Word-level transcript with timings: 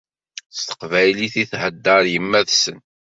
S 0.55 0.59
teqbaylit 0.61 1.35
i 1.43 1.45
theddeṛ 1.51 2.03
yemma-tsen. 2.13 2.77